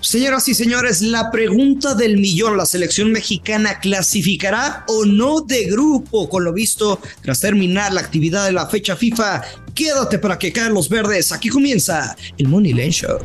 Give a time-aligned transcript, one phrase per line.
[0.00, 6.28] Señoras y señores, la pregunta del millón, ¿la selección mexicana clasificará o no de grupo?
[6.28, 9.42] Con lo visto, tras terminar la actividad de la fecha FIFA,
[9.74, 11.32] quédate para que caen los verdes.
[11.32, 13.18] Aquí comienza el Money Line Show.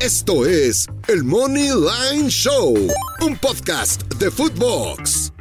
[0.00, 2.74] Esto es el Money Line Show,
[3.20, 5.33] un podcast de Footbox.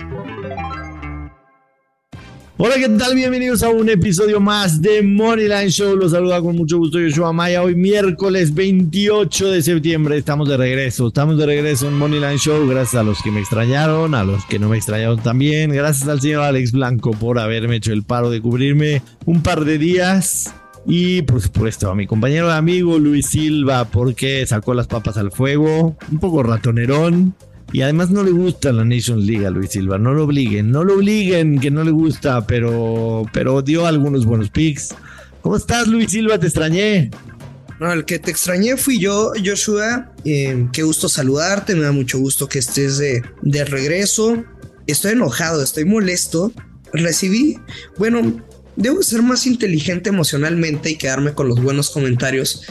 [2.65, 3.13] Hola, ¿qué tal?
[3.13, 5.97] Bienvenidos a un episodio más de Moneyline Show.
[5.97, 7.61] Los saluda con mucho gusto Yoshua Maya.
[7.61, 11.09] Hoy miércoles 28 de septiembre estamos de regreso.
[11.09, 12.65] Estamos de regreso en Moneyline Show.
[12.65, 15.71] Gracias a los que me extrañaron, a los que no me extrañaron también.
[15.71, 19.77] Gracias al señor Alex Blanco por haberme hecho el paro de cubrirme un par de
[19.77, 20.55] días.
[20.85, 25.33] Y por supuesto a mi compañero y amigo Luis Silva porque sacó las papas al
[25.33, 25.97] fuego.
[26.09, 27.35] Un poco ratonerón
[27.71, 29.97] y además no le gusta la Nations League a Luis Silva.
[29.97, 34.49] No lo obliguen, no lo obliguen, que no le gusta, pero, pero dio algunos buenos
[34.49, 34.93] picks.
[35.41, 36.37] ¿Cómo estás, Luis Silva?
[36.39, 37.11] Te extrañé.
[37.79, 40.11] No, el que te extrañé fui yo, Joshua.
[40.23, 44.43] Eh, qué gusto saludarte, me da mucho gusto que estés de, de regreso.
[44.87, 46.51] Estoy enojado, estoy molesto.
[46.93, 47.57] Recibí,
[47.97, 48.41] bueno,
[48.75, 52.63] debo ser más inteligente emocionalmente y quedarme con los buenos comentarios.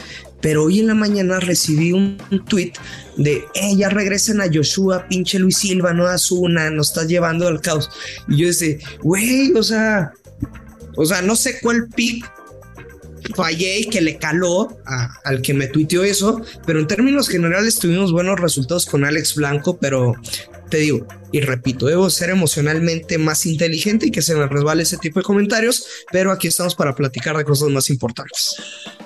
[0.43, 2.73] Pero hoy en la mañana recibí un, tweet
[3.17, 7.48] de, eh, ya regresen a Joshua, pinche Luis Silva, no das una, nos estás llevando
[7.48, 7.89] al caos.
[8.29, 10.13] Y yo dije, güey, o sea,
[10.97, 12.31] o sea, no sé cuál pick
[13.35, 14.77] fallé y que le caló
[15.25, 19.79] al que me tuiteó eso, pero en términos generales tuvimos buenos resultados con Alex Blanco,
[19.79, 20.15] pero
[20.73, 24.97] te digo, y repito, debo ser emocionalmente más inteligente y que se me resbale ese
[24.97, 28.56] tipo de comentarios, pero aquí estamos para platicar de cosas más importantes.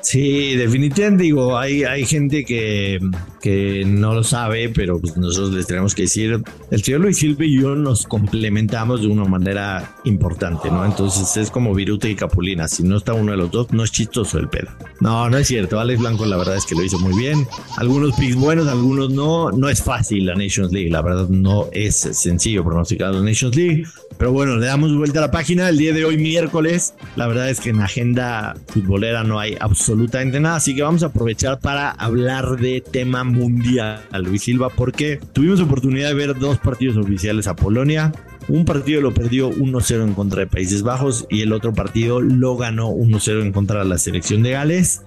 [0.00, 3.00] Sí, definitivamente digo, hay, hay gente que,
[3.40, 7.44] que no lo sabe, pero pues nosotros les tenemos que decir, el señor Luis Silva
[7.44, 10.84] y yo nos complementamos de una manera importante, ¿no?
[10.84, 13.90] Entonces es como Viruta y Capulina, si no está uno de los dos, no es
[13.90, 14.68] chistoso el pedo.
[15.00, 17.44] No, no es cierto, Alex Blanco la verdad es que lo hizo muy bien,
[17.76, 21.96] algunos picks buenos, algunos no, no es fácil la Nations League, la verdad no es
[21.96, 23.84] sencillo pronosticar la Nations League,
[24.18, 27.50] pero bueno, le damos vuelta a la página el día de hoy miércoles, la verdad
[27.50, 30.56] es que en la agenda futbolera no hay absolutamente nada.
[30.56, 36.08] Así que vamos a aprovechar para hablar de tema mundial, Luis Silva, porque tuvimos oportunidad
[36.08, 38.12] de ver dos partidos oficiales a Polonia.
[38.48, 42.56] Un partido lo perdió 1-0 en contra de Países Bajos y el otro partido lo
[42.56, 45.02] ganó 1-0 en contra de la selección de Gales.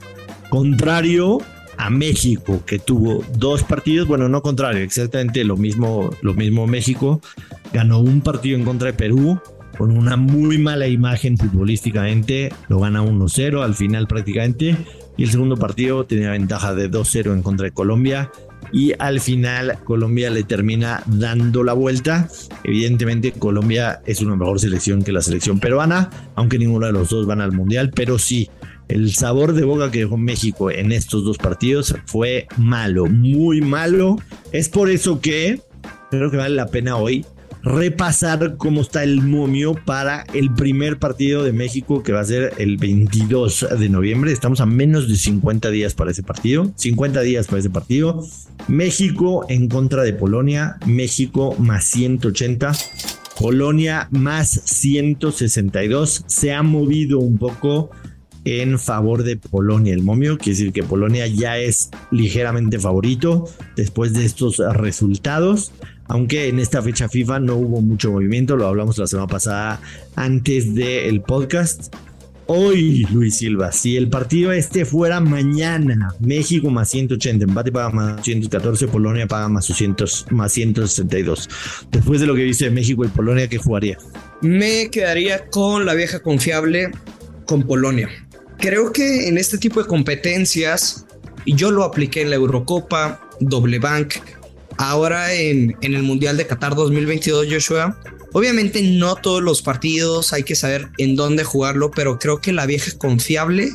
[0.50, 1.40] Contrario
[1.80, 7.22] a México, que tuvo dos partidos, bueno, no contrario, exactamente lo mismo, lo mismo México,
[7.72, 9.40] ganó un partido en contra de Perú,
[9.78, 14.76] con una muy mala imagen futbolísticamente, lo gana 1-0 al final prácticamente,
[15.16, 18.30] y el segundo partido tenía ventaja de 2-0 en contra de Colombia,
[18.74, 22.28] y al final Colombia le termina dando la vuelta.
[22.66, 27.26] Evidentemente Colombia es una mejor selección que la selección peruana, aunque ninguno de los dos
[27.26, 28.50] van al Mundial, pero sí,
[28.90, 34.18] el sabor de boca que dejó México en estos dos partidos fue malo, muy malo.
[34.52, 35.62] Es por eso que
[36.12, 37.26] creo que vale la pena hoy
[37.62, 42.54] repasar cómo está el momio para el primer partido de México que va a ser
[42.58, 44.32] el 22 de noviembre.
[44.32, 46.72] Estamos a menos de 50 días para ese partido.
[46.76, 48.26] 50 días para ese partido.
[48.68, 50.78] México en contra de Polonia.
[50.86, 52.72] México más 180.
[53.38, 56.24] Polonia más 162.
[56.28, 57.92] Se ha movido un poco
[58.46, 59.94] en favor de Polonia.
[59.94, 65.72] El momio quiere decir que Polonia ya es ligeramente favorito después de estos resultados
[66.10, 69.80] aunque en esta fecha FIFA no hubo mucho movimiento, lo hablamos la semana pasada
[70.16, 71.94] antes del podcast.
[72.48, 78.24] Hoy, Luis Silva, si el partido este fuera mañana, México más 180, empate paga más
[78.24, 81.48] 114, Polonia paga más, 200, más 162.
[81.92, 84.00] Después de lo que dice México y Polonia, ¿qué jugaría?
[84.42, 86.90] Me quedaría con la vieja confiable,
[87.46, 88.10] con Polonia.
[88.60, 91.06] Creo que en este tipo de competencias,
[91.46, 94.16] yo lo apliqué en la Eurocopa, doble bank,
[94.78, 97.98] ahora en, el Mundial de Qatar 2022, Joshua.
[98.34, 102.66] Obviamente no todos los partidos hay que saber en dónde jugarlo, pero creo que la
[102.66, 103.72] vieja confiable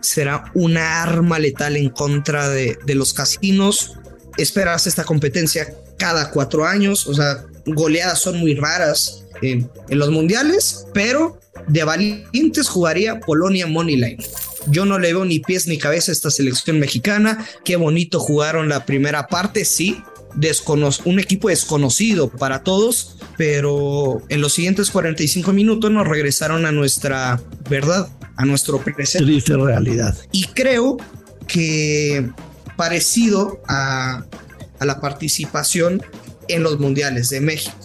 [0.00, 3.98] será una arma letal en contra de, los casinos.
[4.38, 10.10] Esperas esta competencia cada cuatro años, o sea, goleadas son muy raras en, en los
[10.10, 14.22] mundiales, pero de valientes jugaría Polonia Moneyline.
[14.68, 17.44] Yo no le veo ni pies ni cabeza a esta selección mexicana.
[17.64, 20.02] Qué bonito jugaron la primera parte, sí,
[21.04, 27.40] un equipo desconocido para todos, pero en los siguientes 45 minutos nos regresaron a nuestra
[27.68, 29.26] verdad, a nuestro presente.
[29.26, 30.16] Triste realidad.
[30.32, 30.96] Y creo
[31.46, 32.30] que
[32.76, 34.24] parecido a,
[34.78, 36.02] a la participación
[36.48, 37.76] en los mundiales de México.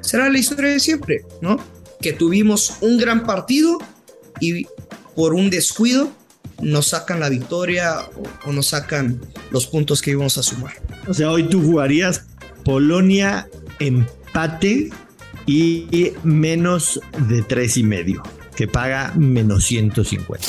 [0.00, 1.58] Será la historia de siempre, ¿no?
[2.00, 3.78] Que tuvimos un gran partido
[4.40, 4.66] y
[5.14, 6.10] por un descuido
[6.60, 9.20] nos sacan la victoria o, o nos sacan
[9.50, 10.74] los puntos que íbamos a sumar.
[11.08, 12.24] O sea, hoy tú jugarías
[12.64, 13.48] Polonia
[13.78, 14.90] empate
[15.46, 18.22] y menos de tres y medio,
[18.56, 20.46] que paga menos 150.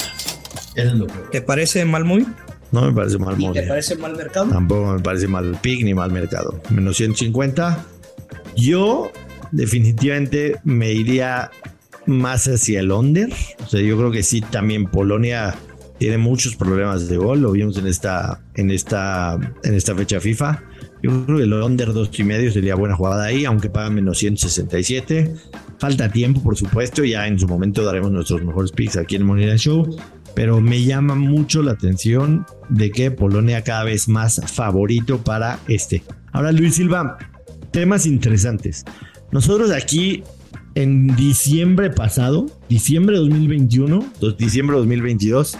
[0.76, 1.14] es lo que...
[1.32, 2.26] ¿Te parece mal muy?
[2.74, 3.54] No me parece mal muy.
[3.54, 4.50] ¿Te parece mal mercado?
[4.50, 6.60] Tampoco me parece mal pick ni mal mercado.
[6.72, 7.86] Menos 150.
[8.58, 9.12] Yo
[9.52, 11.52] definitivamente me iría
[12.08, 13.32] más hacia el under.
[13.64, 15.56] O sea, yo creo que sí, también Polonia
[16.00, 17.44] tiene muchos problemas de gol.
[17.44, 20.64] Lo vimos en esta, en esta, en esta fecha FIFA.
[21.04, 24.18] Yo creo que el under dos y medio sería buena jugada ahí, aunque paga menos
[24.18, 25.32] 167.
[25.78, 27.04] Falta tiempo, por supuesto.
[27.04, 29.96] Ya en su momento daremos nuestros mejores picks aquí en Moneda Show.
[30.36, 36.04] Pero me llama mucho la atención de que Polonia cada vez más favorito para este.
[36.32, 37.18] Ahora, Luis Silva,
[37.72, 38.86] temas interesantes.
[39.32, 40.24] Nosotros aquí
[40.76, 44.06] en diciembre pasado, diciembre 2021,
[44.38, 45.58] diciembre 2022,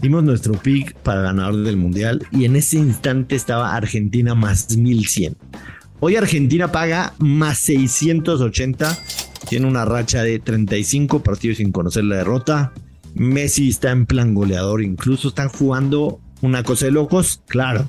[0.00, 5.36] dimos nuestro pick para ganador del mundial y en ese instante estaba Argentina más 1100.
[6.00, 8.98] Hoy Argentina paga más 680,
[9.48, 12.72] tiene una racha de 35 partidos sin conocer la derrota.
[13.14, 17.88] Messi está en plan goleador, incluso están jugando una cosa de locos, claro.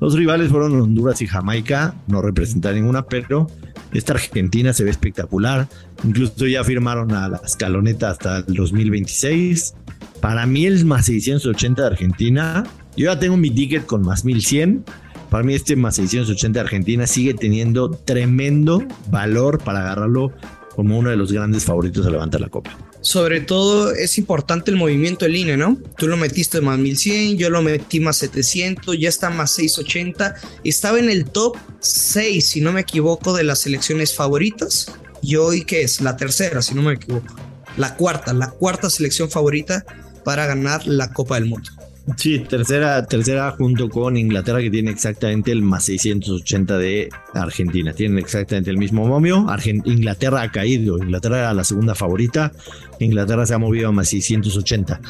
[0.00, 3.48] Los rivales fueron Honduras y Jamaica, no representan ninguna, pero
[3.92, 5.68] esta Argentina se ve espectacular.
[6.04, 9.74] Incluso ya firmaron a la escaloneta hasta el 2026.
[10.20, 12.64] Para mí el más 680 de Argentina.
[12.96, 14.84] Yo ya tengo mi ticket con más 1100.
[15.30, 20.32] Para mí este más 680 de Argentina sigue teniendo tremendo valor para agarrarlo
[20.74, 22.76] como uno de los grandes favoritos a levantar la copa.
[23.00, 25.78] Sobre todo es importante el movimiento en línea, ¿no?
[25.96, 30.34] Tú lo metiste más 1100, yo lo metí más 700, ya está más 680.
[30.64, 34.92] Estaba en el top 6, si no me equivoco, de las selecciones favoritas.
[35.22, 36.00] Y hoy, ¿qué es?
[36.00, 37.34] La tercera, si no me equivoco.
[37.76, 39.84] La cuarta, la cuarta selección favorita
[40.24, 41.70] para ganar la Copa del Mundo.
[42.16, 47.92] Sí, tercera, tercera junto con Inglaterra que tiene exactamente el más 680 de Argentina.
[47.92, 49.46] Tienen exactamente el mismo momio.
[49.84, 50.98] Inglaterra ha caído.
[50.98, 52.52] Inglaterra era la segunda favorita.
[52.98, 55.00] Inglaterra se ha movido a más 680.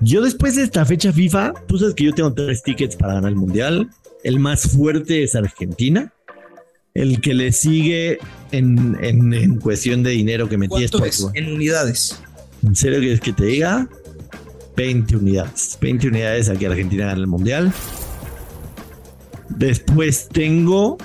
[0.00, 3.30] Yo después de esta fecha FIFA, tú sabes que yo tengo tres tickets para ganar
[3.30, 3.90] el Mundial.
[4.22, 6.12] El más fuerte es Argentina.
[6.94, 8.18] El que le sigue
[8.52, 11.26] en, en, cuestión de dinero que metías por es?
[11.34, 12.20] En unidades.
[12.64, 13.88] ¿En serio quieres que te diga?
[14.78, 15.76] 20 unidades.
[15.80, 17.72] 20 unidades aquí Argentina gana el Mundial.
[19.48, 20.98] Después tengo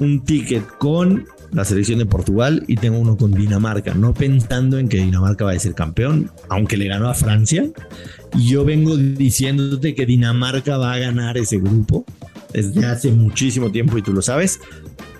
[0.00, 4.88] un ticket con la selección de Portugal y tengo uno con Dinamarca, no pensando en
[4.88, 7.70] que Dinamarca va a ser campeón, aunque le ganó a Francia.
[8.36, 12.04] Y yo vengo diciéndote que Dinamarca va a ganar ese grupo
[12.52, 14.58] desde hace muchísimo tiempo y tú lo sabes.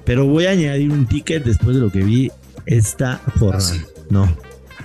[0.05, 2.33] Pero voy a añadir un ticket después de lo que vi
[2.67, 3.77] esta jornada.
[4.11, 4.29] No,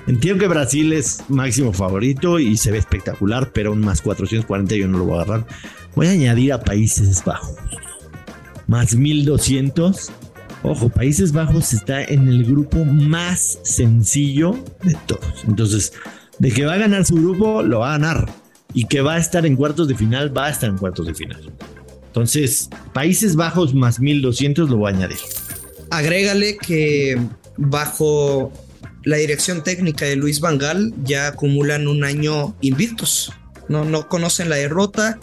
[0.08, 4.88] Entiendo que Brasil es máximo favorito y se ve espectacular, pero un más 440 yo
[4.88, 5.48] no lo voy a agarrar.
[5.96, 7.58] Voy a añadir a Países Bajos.
[8.68, 10.10] Más 1200.
[10.64, 15.44] Ojo, Países Bajos está en el grupo más sencillo de todos.
[15.46, 15.92] Entonces,
[16.40, 18.30] de que va a ganar su grupo, lo va a ganar.
[18.74, 21.16] Y que va a estar en cuartos de final, va a estar en cuartos de
[21.16, 21.52] final.
[22.08, 25.18] Entonces, Países Bajos más 1200 lo voy a añadir.
[25.90, 27.20] Agrégale que
[27.58, 28.54] bajo
[29.08, 33.32] la dirección técnica de Luis Vangal ya acumulan un año invictos.
[33.70, 35.18] No, no conocen la derrota.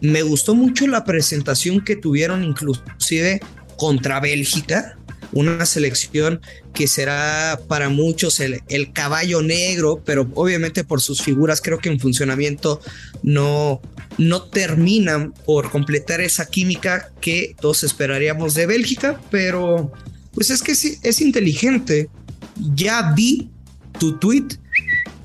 [0.00, 3.40] Me gustó mucho la presentación que tuvieron inclusive
[3.76, 4.96] contra Bélgica,
[5.32, 6.40] una selección
[6.72, 11.88] que será para muchos el, el, caballo negro, pero obviamente por sus figuras creo que
[11.88, 12.80] en funcionamiento
[13.24, 13.82] no,
[14.18, 19.90] no terminan por completar esa química que todos esperaríamos de Bélgica, pero
[20.32, 22.08] pues es que sí, es inteligente
[22.74, 23.50] ya vi
[23.98, 24.46] tu tweet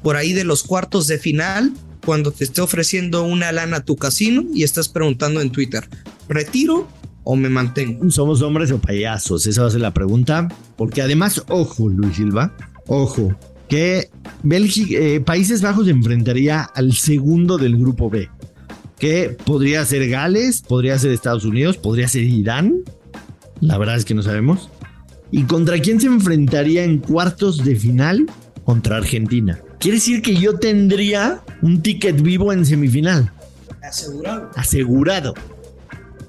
[0.01, 1.73] por ahí de los cuartos de final
[2.05, 5.89] cuando te esté ofreciendo una lana a tu casino y estás preguntando en Twitter,
[6.29, 6.87] ¿retiro
[7.23, 8.09] o me mantengo?
[8.11, 9.47] ¿Somos hombres o payasos?
[9.47, 10.47] Esa va a ser la pregunta.
[10.77, 12.55] Porque además, ojo, Luis Silva,
[12.87, 13.35] ojo,
[13.67, 14.09] que
[14.49, 18.29] eh, Países Bajos enfrentaría al segundo del grupo B,
[18.99, 22.83] que podría ser Gales, podría ser Estados Unidos, podría ser Irán.
[23.59, 24.69] La verdad es que no sabemos.
[25.31, 28.25] ¿Y contra quién se enfrentaría en cuartos de final?
[28.63, 29.59] Contra Argentina.
[29.79, 33.31] Quiere decir que yo tendría un ticket vivo en semifinal.
[33.83, 34.51] Asegurado.
[34.55, 35.33] Asegurado.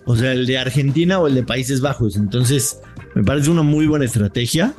[0.04, 2.16] O sea, el de Argentina o el de Países Bajos.
[2.16, 2.80] Entonces,
[3.14, 4.74] me parece una muy buena estrategia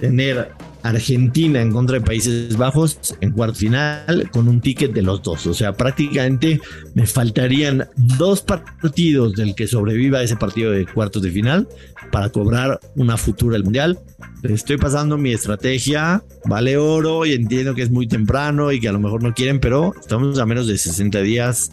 [0.00, 0.50] tener
[0.84, 5.46] Argentina en contra de Países Bajos en cuarto final con un ticket de los dos.
[5.46, 6.60] O sea, prácticamente
[6.94, 11.66] me faltarían dos partidos del que sobreviva ese partido de cuartos de final
[12.12, 13.98] para cobrar una futura del Mundial.
[14.42, 18.92] Estoy pasando mi estrategia, vale oro y entiendo que es muy temprano y que a
[18.92, 21.70] lo mejor no quieren, pero estamos a menos de 60 días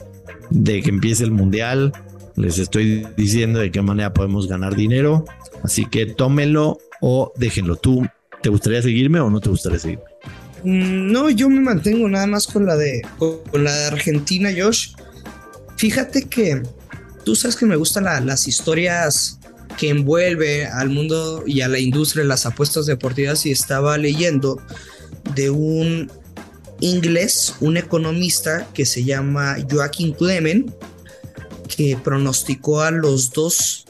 [0.50, 1.92] de que empiece el Mundial.
[2.38, 5.26] Les estoy diciendo de qué manera podemos ganar dinero.
[5.64, 7.76] Así que tómenlo o déjenlo.
[7.76, 8.08] Tú
[8.42, 10.04] ¿Te gustaría seguirme o no te gustaría seguirme?
[10.64, 14.94] Mm, no, yo me mantengo nada más con la de con la de Argentina, Josh.
[15.78, 16.62] Fíjate que
[17.24, 19.40] tú sabes que me gustan las historias
[19.78, 24.62] que envuelve al mundo y a la industria de las apuestas deportivas y estaba leyendo
[25.36, 26.12] de un
[26.82, 30.72] inglés, un economista que se llama Joaquín Clement,
[31.76, 33.86] que pronosticó a los dos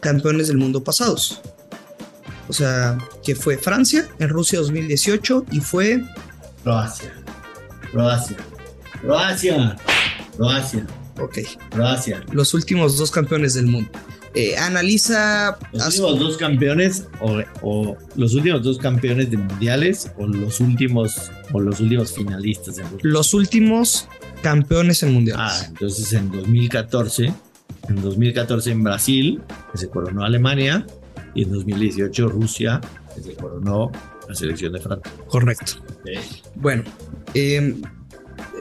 [0.00, 1.40] campeones del mundo pasados.
[2.48, 6.02] O sea, que fue Francia en Rusia 2018 y fue
[6.62, 7.12] Croacia.
[7.92, 8.36] Croacia.
[9.00, 9.76] Croacia.
[10.36, 10.86] Croacia.
[11.20, 11.38] Ok.
[11.70, 12.24] Croacia.
[12.32, 13.90] Los últimos dos campeones del mundo.
[14.34, 15.56] Eh, analiza.
[15.72, 17.06] Los últimos dos campeones
[17.62, 22.76] o, los últimos dos campeones de mundiales o los últimos o los últimos finalistas.
[23.02, 24.08] los últimos
[24.42, 25.42] campeones en mundiales.
[25.42, 27.32] Ah, entonces en 2014,
[27.88, 30.84] en 2014 en Brasil, que se coronó Alemania,
[31.36, 32.80] y en 2018 Rusia
[33.22, 33.92] se coronó
[34.28, 35.12] la selección de Francia.
[35.28, 35.74] Correcto.
[36.56, 36.82] Bueno,
[37.34, 37.80] em,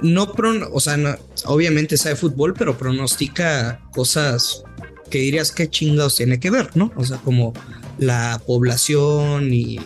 [0.04, 0.32] no,
[0.72, 4.64] o sea, obviamente sabe fútbol, pero pronostica cosas
[5.10, 6.92] que dirías que chingados tiene que ver, ¿no?
[6.96, 7.54] O sea, como
[7.98, 9.80] la población y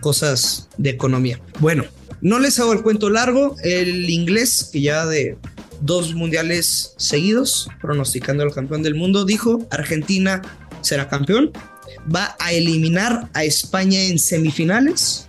[0.00, 1.40] cosas de economía.
[1.58, 1.84] Bueno,
[2.20, 3.56] no les hago el cuento largo.
[3.64, 5.36] El inglés, que ya de
[5.80, 10.42] dos mundiales seguidos, pronosticando al campeón del mundo, dijo, Argentina
[10.82, 11.50] será campeón
[12.14, 15.28] va a eliminar a España en semifinales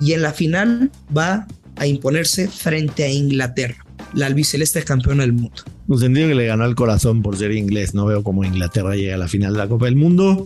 [0.00, 5.62] y en la final va a imponerse frente a Inglaterra, la albiceleste campeona del mundo.
[5.86, 7.94] No sentido que le ganó el corazón por ser inglés.
[7.94, 10.44] No veo cómo Inglaterra llega a la final de la Copa del Mundo.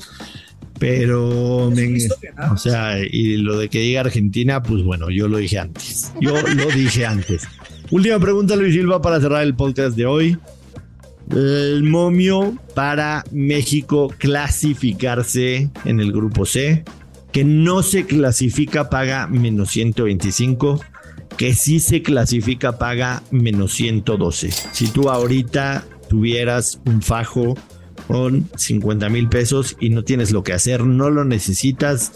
[0.79, 6.13] Pero, o sea, y lo de que diga Argentina, pues bueno, yo lo dije antes.
[6.21, 7.43] Yo lo dije antes.
[7.91, 10.39] Última pregunta, Luis Silva, para cerrar el podcast de hoy
[11.31, 16.85] el momio para México clasificarse en el grupo C.
[17.33, 20.81] Que no se clasifica paga menos 125.
[21.37, 24.51] Que si se clasifica paga menos 112.
[24.51, 27.55] Si tú ahorita tuvieras un fajo
[28.07, 32.13] con 50 mil pesos y no tienes lo que hacer, no lo necesitas,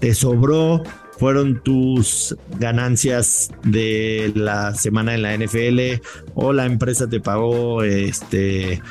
[0.00, 0.82] te sobró,
[1.18, 6.02] fueron tus ganancias de la semana en la NFL
[6.34, 8.82] o la empresa te pagó este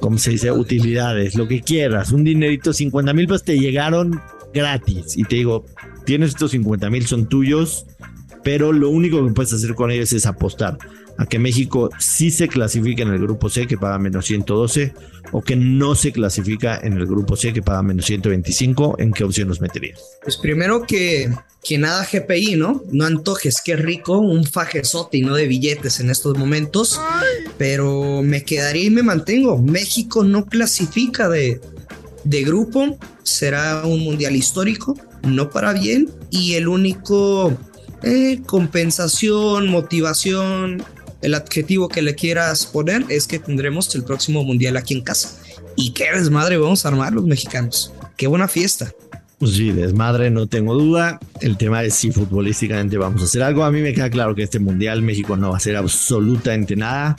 [0.00, 0.50] ¿cómo se dice?
[0.52, 4.20] utilidades, lo que quieras, un dinerito, 50 mil pues te llegaron
[4.54, 5.16] gratis.
[5.16, 5.64] Y te digo,
[6.04, 7.86] tienes estos 50 mil, son tuyos,
[8.42, 10.78] pero lo único que puedes hacer con ellos es apostar
[11.20, 14.94] a que México sí se clasifique en el grupo C que paga menos 112
[15.32, 19.24] o que no se clasifica en el grupo C que paga menos 125, ¿en qué
[19.24, 20.00] opción nos meterías?
[20.22, 21.30] Pues primero que,
[21.62, 22.82] que nada GPI, ¿no?
[22.90, 26.98] No antojes, qué rico, un fajezote y no de billetes en estos momentos,
[27.58, 29.58] pero me quedaría y me mantengo.
[29.58, 31.60] México no clasifica de,
[32.24, 37.54] de grupo, será un mundial histórico, no para bien, y el único
[38.02, 40.82] eh, compensación, motivación,
[41.22, 45.36] el adjetivo que le quieras poner es que tendremos el próximo mundial aquí en casa.
[45.76, 47.92] Y qué desmadre vamos a armar los mexicanos.
[48.16, 48.92] Qué buena fiesta.
[49.38, 51.18] Pues sí, desmadre, no tengo duda.
[51.40, 53.64] El tema es si futbolísticamente vamos a hacer algo.
[53.64, 57.16] A mí me queda claro que este mundial México no va a hacer absolutamente nada.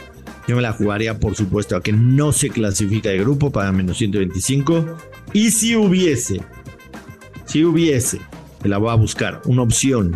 [0.47, 3.97] Yo me la jugaría, por supuesto, a que no se clasifica de grupo para menos
[3.97, 4.97] 125.
[5.33, 6.41] Y si hubiese,
[7.45, 8.19] si hubiese,
[8.61, 10.15] que la voy a buscar, una opción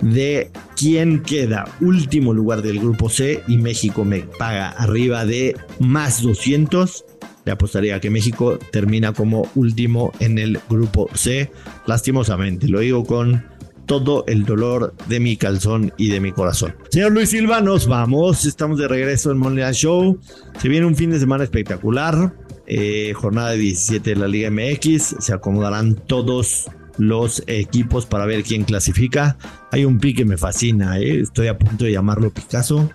[0.00, 6.22] de quién queda último lugar del grupo C y México me paga arriba de más
[6.22, 7.04] 200.
[7.44, 11.50] Le apostaría que México termina como último en el grupo C.
[11.86, 13.42] Lastimosamente, lo digo con
[13.86, 16.74] todo el dolor de mi calzón y de mi corazón.
[16.90, 18.44] Señor Luis Silva, nos vamos.
[18.44, 20.20] Estamos de regreso en Moneyline Show.
[20.60, 22.34] Se viene un fin de semana espectacular.
[22.66, 25.16] Eh, jornada de 17 de la Liga MX.
[25.20, 26.66] Se acomodarán todos
[26.98, 29.36] los equipos para ver quién clasifica.
[29.72, 31.20] Hay un pique que me fascina, ¿eh?
[31.20, 32.90] estoy a punto de llamarlo Picasso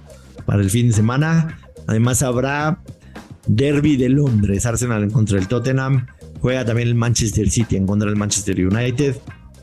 [0.46, 1.58] para el fin de semana.
[1.88, 2.80] Además habrá
[3.48, 6.08] Derby de Londres, Arsenal en contra del Tottenham.
[6.42, 9.16] Juega también el Manchester City en contra del Manchester United.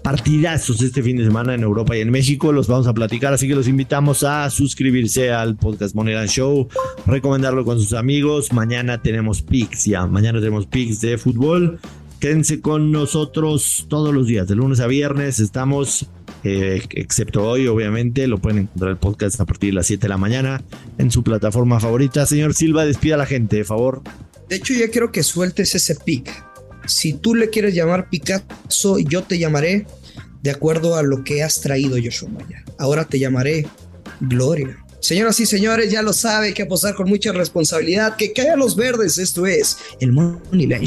[0.02, 2.52] Partidazos este fin de semana en Europa y en México.
[2.52, 6.68] Los vamos a platicar, así que los invitamos a suscribirse al podcast Moneda Show,
[7.06, 8.50] recomendarlo con sus amigos.
[8.54, 10.06] Mañana tenemos picks ya.
[10.06, 11.78] Mañana tenemos picks de fútbol
[12.20, 15.40] Quédense con nosotros todos los días, de lunes a viernes.
[15.40, 16.04] Estamos,
[16.44, 20.08] eh, excepto hoy, obviamente, lo pueden encontrar el podcast a partir de las 7 de
[20.10, 20.62] la mañana
[20.98, 22.26] en su plataforma favorita.
[22.26, 24.02] Señor Silva, despida a la gente, de favor.
[24.50, 26.30] De hecho, ya quiero que sueltes ese pic.
[26.84, 29.86] Si tú le quieres llamar Picasso, yo te llamaré
[30.42, 32.62] de acuerdo a lo que has traído, Joshua Maya.
[32.78, 33.66] Ahora te llamaré
[34.20, 34.76] Gloria.
[35.00, 38.16] Señoras y señores, ya lo sabe, que apostar con mucha responsabilidad.
[38.16, 40.86] Que caigan los verdes, esto es el Money Line.